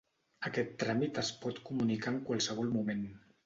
[0.49, 3.09] Aquest tràmit es pot comunicar en qualsevol moment.